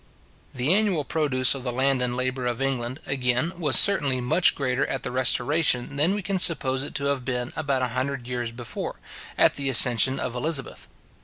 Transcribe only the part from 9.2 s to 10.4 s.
at the accession of